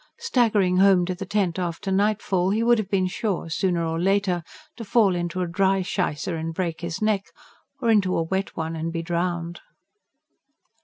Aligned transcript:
Staggering 0.17 0.77
home 0.77 1.05
to 1.05 1.13
the 1.13 1.27
tent 1.27 1.59
after 1.59 1.91
nightfall 1.91 2.49
he 2.49 2.63
would 2.63 2.79
have 2.79 2.89
been 2.89 3.05
sure, 3.05 3.51
sooner 3.51 3.85
or 3.85 3.99
later, 3.99 4.41
to 4.77 4.83
fall 4.83 5.15
into 5.15 5.41
a 5.41 5.47
dry 5.47 5.81
shicer 5.83 6.35
and 6.39 6.55
break 6.55 6.81
his 6.81 7.03
neck, 7.03 7.25
or 7.83 7.91
into 7.91 8.17
a 8.17 8.23
wet 8.23 8.57
one 8.57 8.75
and 8.75 8.91
be 8.91 9.03
drowned. 9.03 9.61